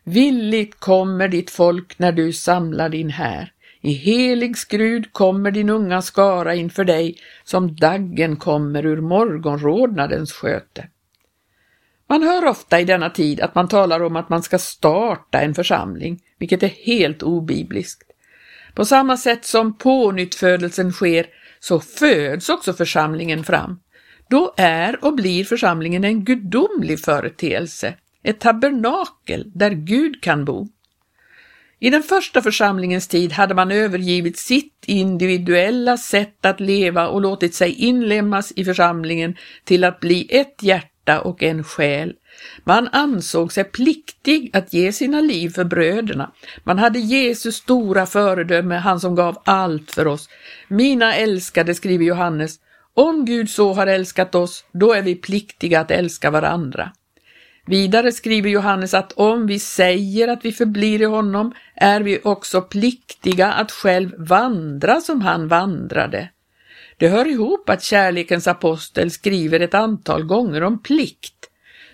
Villigt 0.03 0.79
kommer 0.79 1.27
ditt 1.27 1.49
folk 1.49 1.99
när 1.99 2.11
du 2.11 2.33
samlar 2.33 2.89
din 2.89 3.09
här. 3.09 3.51
I 3.81 3.91
helig 3.91 4.57
skrud 4.57 5.13
kommer 5.13 5.51
din 5.51 5.69
unga 5.69 6.01
skara 6.01 6.55
inför 6.55 6.83
dig 6.83 7.17
som 7.43 7.75
daggen 7.75 8.35
kommer 8.35 8.85
ur 8.85 9.01
morgonrodnadens 9.01 10.33
sköte. 10.33 10.87
Man 12.09 12.23
hör 12.23 12.45
ofta 12.45 12.79
i 12.79 12.85
denna 12.85 13.09
tid 13.09 13.41
att 13.41 13.55
man 13.55 13.67
talar 13.67 14.03
om 14.03 14.15
att 14.15 14.29
man 14.29 14.43
ska 14.43 14.57
starta 14.57 15.41
en 15.41 15.55
församling, 15.55 16.21
vilket 16.37 16.63
är 16.63 16.67
helt 16.67 17.23
obibliskt. 17.23 18.03
På 18.77 18.85
samma 18.85 19.17
sätt 19.17 19.45
som 19.45 19.77
pånyttfödelsen 19.77 20.91
sker 20.91 21.25
så 21.59 21.79
föds 21.79 22.49
också 22.49 22.73
församlingen 22.73 23.43
fram. 23.43 23.79
Då 24.29 24.53
är 24.57 25.05
och 25.05 25.15
blir 25.15 25.43
församlingen 25.43 26.03
en 26.03 26.25
gudomlig 26.25 26.99
företeelse, 26.99 27.93
ett 28.23 28.39
tabernakel 28.39 29.51
där 29.55 29.71
Gud 29.71 30.23
kan 30.23 30.45
bo. 30.45 30.67
I 31.79 31.89
den 31.89 32.03
första 32.03 32.41
församlingens 32.41 33.07
tid 33.07 33.31
hade 33.31 33.55
man 33.55 33.71
övergivit 33.71 34.37
sitt 34.37 34.83
individuella 34.85 35.97
sätt 35.97 36.45
att 36.45 36.59
leva 36.59 37.07
och 37.07 37.21
låtit 37.21 37.55
sig 37.55 37.73
inlemmas 37.73 38.53
i 38.55 38.65
församlingen 38.65 39.35
till 39.63 39.83
att 39.83 39.99
bli 39.99 40.27
ett 40.29 40.63
hjärta 40.63 40.96
och 41.15 41.43
en 41.43 41.63
själ, 41.63 42.13
man 42.63 42.87
ansåg 42.87 43.53
sig 43.53 43.63
pliktig 43.63 44.49
att 44.53 44.73
ge 44.73 44.91
sina 44.91 45.21
liv 45.21 45.49
för 45.49 45.63
bröderna. 45.63 46.31
Man 46.63 46.79
hade 46.79 46.99
Jesus 46.99 47.55
stora 47.55 48.05
föredöme, 48.05 48.75
han 48.75 48.99
som 48.99 49.15
gav 49.15 49.41
allt 49.45 49.91
för 49.91 50.07
oss. 50.07 50.29
Mina 50.67 51.15
älskade, 51.15 51.75
skriver 51.75 52.05
Johannes, 52.05 52.59
om 52.93 53.25
Gud 53.25 53.49
så 53.49 53.73
har 53.73 53.87
älskat 53.87 54.35
oss, 54.35 54.65
då 54.71 54.93
är 54.93 55.01
vi 55.01 55.15
pliktiga 55.15 55.79
att 55.79 55.91
älska 55.91 56.31
varandra. 56.31 56.91
Vidare 57.65 58.11
skriver 58.11 58.49
Johannes 58.49 58.93
att 58.93 59.11
om 59.11 59.47
vi 59.47 59.59
säger 59.59 60.27
att 60.27 60.45
vi 60.45 60.51
förblir 60.51 61.01
i 61.01 61.05
honom 61.05 61.53
är 61.75 62.01
vi 62.01 62.19
också 62.23 62.61
pliktiga 62.61 63.51
att 63.51 63.71
själv 63.71 64.11
vandra 64.17 65.01
som 65.01 65.21
han 65.21 65.47
vandrade. 65.47 66.29
Det 66.97 67.07
hör 67.07 67.27
ihop 67.27 67.69
att 67.69 67.83
kärlekens 67.83 68.47
apostel 68.47 69.11
skriver 69.11 69.59
ett 69.59 69.73
antal 69.73 70.23
gånger 70.23 70.63
om 70.63 70.83
plikt 70.83 71.37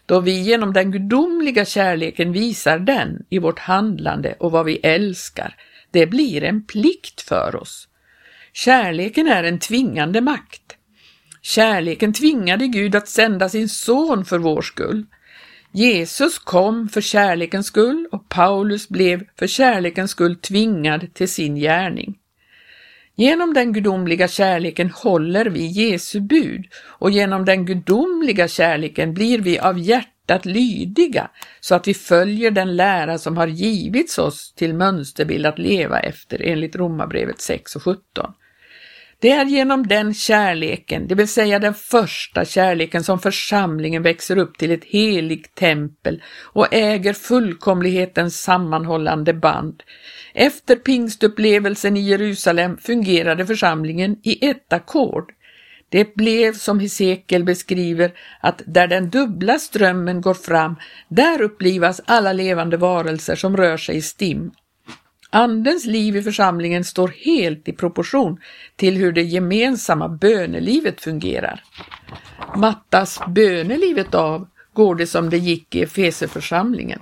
då 0.05 0.19
vi 0.19 0.41
genom 0.41 0.74
den 0.74 0.91
gudomliga 0.91 1.65
kärleken 1.65 2.31
visar 2.31 2.79
den 2.79 3.25
i 3.29 3.39
vårt 3.39 3.60
handlande 3.60 4.36
och 4.39 4.51
vad 4.51 4.65
vi 4.65 4.75
älskar. 4.77 5.56
Det 5.91 6.06
blir 6.06 6.43
en 6.43 6.65
plikt 6.65 7.21
för 7.21 7.56
oss. 7.56 7.88
Kärleken 8.54 9.27
är 9.27 9.43
en 9.43 9.60
tvingande 9.60 10.21
makt. 10.21 10.77
Kärleken 11.41 12.13
tvingade 12.13 12.67
Gud 12.67 12.95
att 12.95 13.08
sända 13.08 13.49
sin 13.49 13.69
son 13.69 14.25
för 14.25 14.38
vår 14.38 14.62
skull. 14.62 15.06
Jesus 15.71 16.39
kom 16.39 16.89
för 16.89 17.01
kärlekens 17.01 17.67
skull 17.67 18.08
och 18.12 18.30
Paulus 18.30 18.89
blev 18.89 19.23
för 19.39 19.47
kärlekens 19.47 20.12
skull 20.12 20.36
tvingad 20.36 21.13
till 21.13 21.30
sin 21.30 21.56
gärning. 21.56 22.17
Genom 23.15 23.54
den 23.54 23.73
gudomliga 23.73 24.28
kärleken 24.28 24.89
håller 24.89 25.45
vi 25.45 25.65
Jesu 25.65 26.19
bud 26.19 26.65
och 26.86 27.12
genom 27.12 27.45
den 27.45 27.65
gudomliga 27.65 28.47
kärleken 28.47 29.13
blir 29.13 29.39
vi 29.39 29.60
av 29.60 29.80
hjärtat 29.80 30.45
lydiga 30.45 31.30
så 31.60 31.76
att 31.76 31.88
vi 31.88 31.93
följer 31.93 32.52
den 32.52 32.76
lära 32.76 33.17
som 33.17 33.38
har 33.38 33.47
givits 33.47 34.17
oss 34.17 34.54
till 34.54 34.73
mönsterbild 34.73 35.45
att 35.45 35.60
leva 35.60 35.99
efter 35.99 36.41
enligt 36.41 36.76
Romarbrevet 36.76 37.41
6 37.41 37.76
och 37.76 37.84
17. 37.84 38.34
Det 39.23 39.31
är 39.31 39.45
genom 39.45 39.88
den 39.88 40.13
kärleken, 40.13 41.07
det 41.07 41.15
vill 41.15 41.27
säga 41.27 41.59
den 41.59 41.73
första 41.73 42.45
kärleken, 42.45 43.03
som 43.03 43.19
församlingen 43.19 44.03
växer 44.03 44.38
upp 44.38 44.57
till 44.57 44.71
ett 44.71 44.83
heligt 44.83 45.55
tempel 45.55 46.23
och 46.43 46.73
äger 46.73 47.13
fullkomlighetens 47.13 48.41
sammanhållande 48.41 49.33
band. 49.33 49.83
Efter 50.33 50.75
pingstupplevelsen 50.75 51.97
i 51.97 51.99
Jerusalem 51.99 52.77
fungerade 52.77 53.45
församlingen 53.45 54.17
i 54.23 54.49
ett 54.49 54.73
ackord. 54.73 55.31
Det 55.89 56.15
blev 56.15 56.53
som 56.53 56.79
Hesekiel 56.79 57.43
beskriver 57.43 58.12
att 58.41 58.62
där 58.65 58.88
den 58.88 59.09
dubbla 59.09 59.59
strömmen 59.59 60.21
går 60.21 60.33
fram, 60.33 60.75
där 61.07 61.41
upplivas 61.41 62.01
alla 62.05 62.33
levande 62.33 62.77
varelser 62.77 63.36
som 63.36 63.57
rör 63.57 63.77
sig 63.77 63.95
i 63.95 64.01
stim. 64.01 64.51
Andens 65.36 65.86
liv 65.86 66.17
i 66.17 66.22
församlingen 66.22 66.84
står 66.84 67.08
helt 67.08 67.67
i 67.67 67.74
proportion 67.74 68.39
till 68.76 68.96
hur 68.96 69.12
det 69.12 69.22
gemensamma 69.22 70.10
bönelivet 70.10 71.02
fungerar. 71.02 71.63
Mattas 72.56 73.19
bönelivet 73.28 74.15
av 74.15 74.48
går 74.74 74.96
det 74.96 75.08
som 75.08 75.30
det 75.30 75.38
gick 75.38 75.76
i 75.76 75.84
Efeserförsamlingen. 75.84 77.00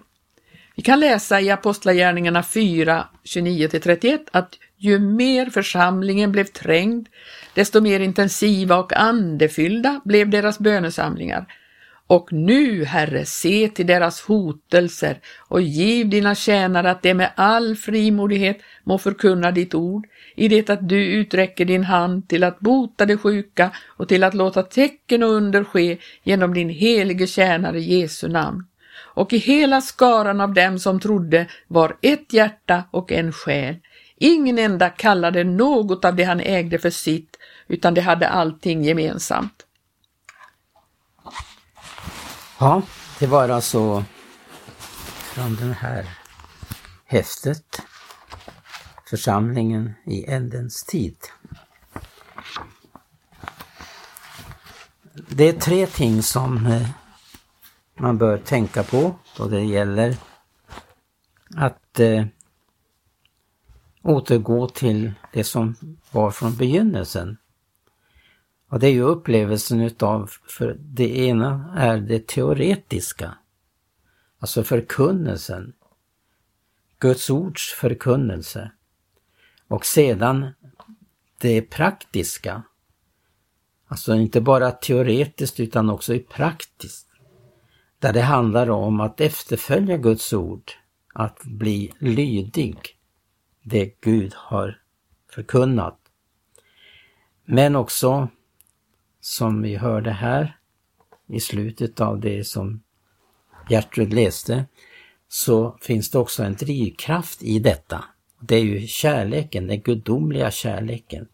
Vi 0.76 0.82
kan 0.82 1.00
läsa 1.00 1.42
i 1.42 1.50
Apostlagärningarna 1.50 2.44
4, 2.44 3.08
29-31 3.24 4.20
att 4.32 4.54
ju 4.78 5.00
mer 5.00 5.46
församlingen 5.46 6.32
blev 6.32 6.46
trängd, 6.46 7.08
desto 7.54 7.82
mer 7.82 8.00
intensiva 8.00 8.78
och 8.78 8.94
andefyllda 8.94 10.02
blev 10.06 10.30
deras 10.30 10.60
bönesamlingar. 10.60 11.46
Och 12.12 12.34
nu, 12.34 12.86
Herre, 12.86 13.26
se 13.26 13.70
till 13.70 13.88
deras 13.88 14.22
hotelser 14.22 15.20
och 15.48 15.62
giv 15.62 16.10
dina 16.10 16.36
tjänare 16.36 16.92
att 16.92 17.04
de 17.04 17.14
med 17.14 17.32
all 17.36 17.76
frimodighet 17.76 18.58
må 18.84 18.98
förkunna 18.98 19.52
ditt 19.52 19.76
ord, 19.76 20.08
i 20.36 20.48
det 20.48 20.70
att 20.70 20.90
du 20.90 21.06
uträcker 21.06 21.66
din 21.66 21.84
hand 21.84 22.30
till 22.30 22.44
att 22.44 22.60
bota 22.60 23.06
de 23.06 23.18
sjuka 23.18 23.72
och 23.88 24.08
till 24.08 24.24
att 24.24 24.34
låta 24.34 24.64
tecken 24.64 25.24
och 25.24 25.30
under 25.30 25.64
ske 25.64 25.98
genom 26.24 26.54
din 26.54 26.70
helige 26.70 27.28
tjänare 27.28 27.80
Jesu 27.82 28.28
namn 28.28 28.64
och 29.14 29.34
i 29.34 29.38
hela 29.38 29.82
skaran 29.82 30.42
av 30.42 30.54
dem 30.54 30.80
som 30.80 31.00
trodde 31.00 31.48
var 31.68 31.98
ett 32.02 32.34
hjärta 32.34 32.84
och 32.92 33.12
en 33.12 33.32
själ. 33.32 33.76
Ingen 34.18 34.60
enda 34.60 34.90
kallade 34.90 35.44
något 35.44 36.06
av 36.06 36.16
det 36.16 36.24
han 36.24 36.40
ägde 36.40 36.80
för 36.80 36.90
sitt, 36.90 37.38
utan 37.68 37.94
de 37.94 38.02
hade 38.02 38.30
allting 38.30 38.84
gemensamt. 38.84 39.66
Ja, 42.62 42.82
det 43.20 43.28
var 43.28 43.50
alltså 43.50 44.04
från 45.34 45.56
den 45.56 45.74
här 45.74 46.18
häftet 47.06 47.82
Församlingen 49.10 49.94
i 50.06 50.26
ändens 50.26 50.84
tid. 50.84 51.18
Det 55.30 55.50
är 55.50 55.54
tre 55.54 55.88
ting 55.88 56.24
som 56.24 56.66
eh, 56.66 56.90
man 58.00 58.18
bör 58.18 58.38
tänka 58.38 58.84
på 58.84 59.16
då 59.38 59.48
det 59.48 59.64
gäller 59.64 60.18
att 61.56 62.00
eh, 62.00 62.26
återgå 64.02 64.70
till 64.70 65.14
det 65.34 65.44
som 65.44 65.76
var 66.12 66.32
från 66.32 66.56
begynnelsen. 66.56 67.38
Och 68.72 68.80
det 68.80 68.88
är 68.88 68.92
ju 68.92 69.02
upplevelsen 69.02 69.82
utav, 69.82 70.32
för 70.48 70.78
det 70.80 71.18
ena 71.18 71.74
är 71.78 71.98
det 71.98 72.28
teoretiska, 72.28 73.38
alltså 74.40 74.64
förkunnelsen, 74.64 75.74
Guds 77.00 77.30
ords 77.30 77.74
förkunnelse. 77.74 78.72
Och 79.68 79.86
sedan 79.86 80.48
det 81.38 81.62
praktiska, 81.62 82.64
alltså 83.88 84.16
inte 84.16 84.42
bara 84.42 84.72
teoretiskt 84.72 85.60
utan 85.60 85.90
också 85.90 86.14
i 86.14 86.20
praktiskt. 86.20 87.08
Där 88.00 88.14
det 88.14 88.22
handlar 88.22 88.70
om 88.70 89.00
att 89.00 89.22
efterfölja 89.22 89.98
Guds 89.98 90.34
ord. 90.34 90.72
Att 91.14 91.44
bli 91.44 91.94
lydig. 92.00 92.78
Det 93.64 94.02
Gud 94.02 94.34
har 94.36 94.82
förkunnat. 95.30 96.00
Men 97.46 97.76
också, 97.76 98.30
som 99.22 99.62
vi 99.62 99.76
hörde 99.76 100.12
här 100.12 100.58
i 101.28 101.40
slutet 101.40 102.02
av 102.02 102.20
det 102.20 102.44
som 102.44 102.84
Gertrud 103.70 104.14
läste, 104.14 104.66
så 105.28 105.78
finns 105.82 106.10
det 106.10 106.20
också 106.20 106.44
en 106.44 106.56
drivkraft 106.56 107.44
i 107.44 107.60
detta. 107.60 108.04
Det 108.40 108.56
är 108.56 108.64
ju 108.64 108.88
kärleken, 108.88 109.68
den 109.68 109.82
gudomliga 109.82 110.52
kärleken. 110.52 111.28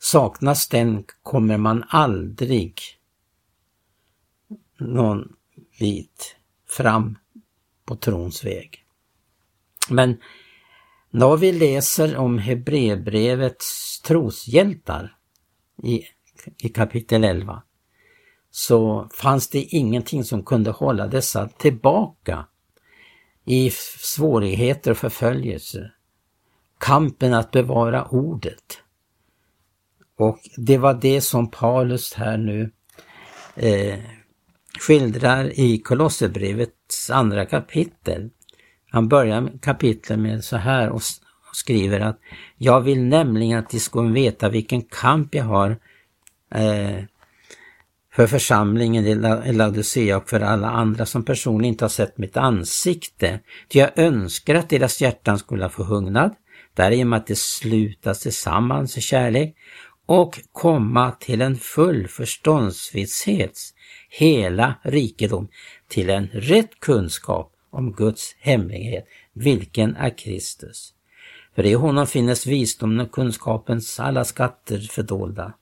Saknas 0.00 0.68
den 0.68 1.04
kommer 1.22 1.56
man 1.56 1.84
aldrig 1.88 2.80
någon 4.78 5.36
bit 5.78 6.36
fram 6.66 7.18
på 7.84 7.96
trons 7.96 8.44
väg. 8.44 8.84
Men 9.88 10.20
när 11.10 11.36
vi 11.36 11.52
läser 11.52 12.16
om 12.16 12.38
Hebreerbrevets 12.38 14.00
troshjältar 14.00 15.17
i, 15.82 16.02
i 16.58 16.68
kapitel 16.68 17.24
11 17.24 17.62
så 18.50 19.08
fanns 19.14 19.48
det 19.48 19.62
ingenting 19.62 20.24
som 20.24 20.42
kunde 20.42 20.70
hålla 20.70 21.06
dessa 21.06 21.48
tillbaka 21.48 22.46
i 23.44 23.70
svårigheter 23.98 24.90
och 24.90 24.96
förföljelse. 24.96 25.90
Kampen 26.78 27.34
att 27.34 27.50
bevara 27.50 28.04
ordet. 28.04 28.78
Och 30.18 30.38
det 30.56 30.78
var 30.78 30.94
det 30.94 31.20
som 31.20 31.50
Paulus 31.50 32.14
här 32.14 32.36
nu 32.36 32.70
eh, 33.54 33.98
skildrar 34.80 35.60
i 35.60 35.78
Kolosserbrevets 35.78 37.10
andra 37.10 37.46
kapitel. 37.46 38.30
Han 38.90 39.08
börjar 39.08 39.58
kapitlet 39.62 40.18
med 40.18 40.44
så 40.44 40.56
här 40.56 40.88
och 40.88 41.02
skriver 41.58 42.00
att 42.00 42.20
jag 42.56 42.80
vill 42.80 43.04
nämligen 43.04 43.58
att 43.58 43.70
de 43.70 43.80
ska 43.80 44.02
veta 44.02 44.48
vilken 44.48 44.82
kamp 44.82 45.34
jag 45.34 45.44
har 45.44 45.70
eh, 46.54 47.04
för 48.18 48.26
församlingen 48.26 49.06
i 49.06 49.52
Laodicea 49.52 50.16
och 50.16 50.28
för 50.28 50.40
alla 50.40 50.70
andra 50.70 51.06
som 51.06 51.24
personligen 51.24 51.72
inte 51.72 51.84
har 51.84 51.88
sett 51.88 52.18
mitt 52.18 52.36
ansikte. 52.36 53.40
Ty 53.68 53.78
jag 53.78 53.98
önskar 53.98 54.54
att 54.54 54.68
deras 54.68 55.00
hjärtan 55.00 55.38
skulle 55.38 55.64
ha 55.64 55.84
hugnad, 55.84 56.34
därigenom 56.74 57.12
att 57.12 57.26
de 57.26 57.36
slutas 57.36 58.20
tillsammans 58.20 58.98
i 58.98 59.00
kärlek 59.00 59.56
och 60.06 60.40
komma 60.52 61.10
till 61.10 61.42
en 61.42 61.56
full 61.56 62.08
förståndsvishets 62.08 63.74
hela 64.10 64.74
rikedom, 64.82 65.48
till 65.88 66.10
en 66.10 66.26
rätt 66.26 66.80
kunskap 66.80 67.52
om 67.70 67.92
Guds 67.92 68.36
hemlighet, 68.40 69.06
vilken 69.32 69.96
är 69.96 70.18
Kristus. 70.18 70.94
För 71.58 71.66
i 71.66 71.74
honom 71.74 72.06
finnes 72.06 72.46
visdomen 72.46 73.00
och 73.00 73.12
kunskapens 73.12 74.00
alla 74.00 74.24
skatter 74.24 74.78
fördolda. 74.78 75.52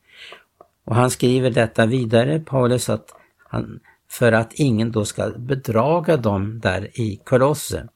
Och 0.85 0.95
han 0.95 1.11
skriver 1.11 1.51
detta 1.51 1.87
vidare, 1.87 2.41
Paulus, 2.41 2.89
att 2.89 3.15
han, 3.49 3.81
för 4.11 4.33
att 4.33 4.53
ingen 4.53 4.93
då 4.93 5.05
ska 5.05 5.31
bedraga 5.37 6.17
dem 6.17 6.61
där 6.61 7.01
i 7.01 7.21
Kolosse. 7.25 7.89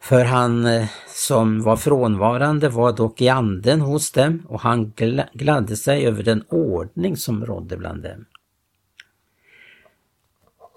För 0.00 0.24
han 0.24 0.66
eh, 0.66 0.88
som 1.08 1.62
var 1.62 1.76
frånvarande 1.76 2.68
var 2.68 2.92
dock 2.92 3.20
i 3.20 3.28
anden 3.28 3.80
hos 3.80 4.12
dem 4.12 4.42
och 4.48 4.60
han 4.60 4.92
gladde 5.32 5.76
sig 5.76 6.06
över 6.06 6.22
den 6.22 6.44
ordning 6.48 7.16
som 7.16 7.46
rådde 7.46 7.76
bland 7.76 8.02
dem. 8.02 8.24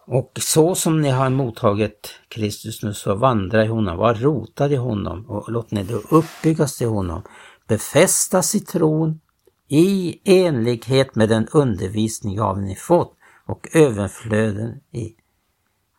Och 0.08 0.32
så 0.42 0.76
som 0.76 1.02
ni 1.02 1.10
har 1.10 1.30
mottagit 1.30 2.10
Kristus 2.28 2.84
nu 2.84 2.94
så 2.94 3.16
vandra 3.16 3.66
i 3.66 3.68
honom, 3.68 3.98
var 3.98 4.14
rotad 4.14 4.72
i 4.72 4.76
honom 4.76 5.26
och 5.26 5.52
låt 5.52 5.72
ni 5.72 5.84
då 5.84 5.96
uppbyggas 5.96 6.82
i 6.82 6.86
honom, 6.86 7.22
befästas 7.68 8.56
i 8.56 8.60
tron 8.60 9.20
i 9.68 10.20
enlighet 10.24 11.16
med 11.16 11.30
den 11.30 11.48
undervisning 11.48 12.42
av 12.42 12.62
ni 12.62 12.76
fått 12.76 13.16
och 13.46 13.68
överflöden 13.74 14.82
i 14.92 15.16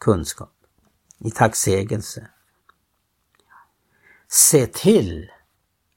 kunskap, 0.01 0.53
i 1.19 1.31
tacksägelse. 1.31 2.29
Se 4.29 4.66
till 4.66 5.31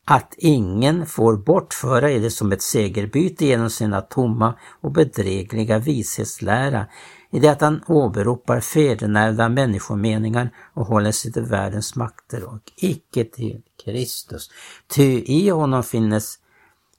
att 0.05 0.33
ingen 0.37 1.05
får 1.05 1.37
bortföra 1.37 2.11
er 2.11 2.29
som 2.29 2.51
ett 2.51 2.61
segerbyte 2.61 3.45
genom 3.45 3.69
sina 3.69 4.01
tomma 4.01 4.55
och 4.81 4.91
bedrägliga 4.91 5.79
vishetslära 5.79 6.87
i 7.31 7.39
det 7.39 7.47
att 7.47 7.61
han 7.61 7.83
åberopar 7.87 8.59
fädernärvda 8.59 9.49
människomeningar 9.49 10.49
och 10.73 10.85
håller 10.85 11.11
sig 11.11 11.33
till 11.33 11.43
världens 11.43 11.95
makter 11.95 12.43
och 12.43 12.71
icke 12.75 13.25
till 13.25 13.61
Kristus. 13.85 14.49
Ty 14.87 15.23
i 15.25 15.49
honom 15.49 15.83
finnes 15.83 16.39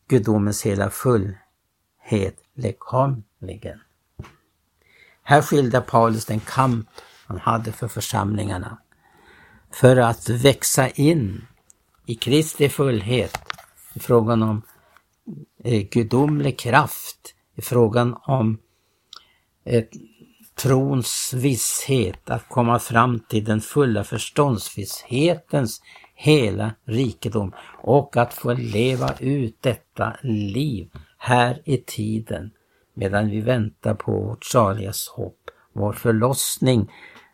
gudomens 0.09 0.67
hela 0.67 0.91
fullhet 0.91 2.37
lekamligen. 2.55 3.81
Här 5.23 5.43
skildrar 5.43 5.81
Paulus 5.81 6.25
den 6.25 6.41
kamp 6.41 6.89
han 7.27 7.39
hade 7.39 7.73
för 7.73 7.89
församlingarna 7.89 8.79
för 9.71 9.97
att 9.97 10.29
växa 10.29 10.89
in 10.89 11.47
i 12.07 12.15
Kristi 12.15 12.69
fullhet 12.69 13.39
i 13.95 14.01
frågan 14.01 14.43
om 14.43 14.63
eh, 15.65 15.83
gudomlig 15.83 16.59
kraft, 16.59 17.35
i 17.55 17.63
frågan 17.63 18.17
om 18.23 18.59
ett 19.65 19.91
trons 20.63 21.35
visshet, 21.35 22.31
att 22.31 22.49
komma 22.49 22.79
fram 22.79 23.21
till 23.21 23.45
den 23.45 23.61
fulla 23.61 24.05
förståndsvisshetens 24.05 25.83
hela 26.15 26.75
rikedom 26.85 27.53
och 27.83 28.17
att 28.17 28.35
få 28.35 28.53
leva 28.53 29.15
ut 29.19 29.57
detta 29.61 30.17
liv 30.23 30.91
här 31.19 31.63
i 31.65 31.77
tiden 31.77 32.51
medan 32.95 33.31
vi 33.31 33.41
väntar 33.41 33.95
på 33.95 34.13
vårt 34.13 34.45
saligas 34.45 35.09
hopp, 35.09 35.51
vår 35.73 35.93
förlossning, 35.93 36.91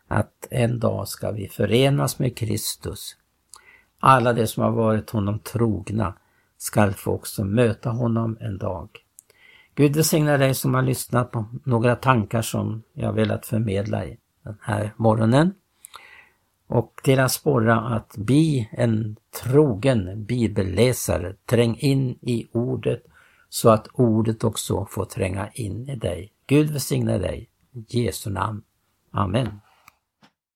att 0.09 0.47
en 0.51 0.79
dag 0.79 1.09
ska 1.09 1.31
vi 1.31 1.49
förenas 1.49 2.19
med 2.19 2.37
Kristus. 2.37 3.17
Alla 4.01 4.33
de 4.33 4.47
som 4.47 4.63
har 4.63 4.71
varit 4.71 5.11
honom 5.11 5.39
trogna 5.39 6.15
skall 6.59 6.93
få 6.93 7.13
också 7.13 7.45
möta 7.45 7.91
honom 7.91 8.39
en 8.41 8.59
dag. 8.59 8.89
Gud 9.77 9.97
välsigne 9.97 10.37
dig 10.37 10.55
som 10.55 10.75
har 10.75 10.83
lyssnat 10.83 11.31
på 11.31 11.45
några 11.65 11.97
tankar 11.97 12.43
som 12.43 12.83
jag 12.93 13.13
velat 13.13 13.47
förmedla 13.47 14.07
i 14.07 14.19
den 14.45 14.59
här 14.61 14.95
morgonen 14.97 15.55
och 16.67 17.01
till 17.03 17.21
att 17.21 17.33
sporra 17.33 17.81
att 17.81 18.17
bli 18.17 18.69
en 18.73 19.17
trogen 19.43 20.25
bibelläsare. 20.25 21.35
Träng 21.47 21.77
in 21.77 22.19
i 22.23 22.49
ordet 22.53 23.03
så 23.49 23.71
att 23.71 23.89
ordet 23.93 24.45
också 24.45 24.87
får 24.91 25.05
tränga 25.05 25.49
in 25.51 25.89
i 25.89 25.97
dig. 25.97 26.33
Gud 26.47 26.71
välsigne 26.71 27.19
dig. 27.19 27.51
I 27.73 27.85
Jesu 27.89 28.31
namn. 28.31 28.63
Amen. 29.11 29.61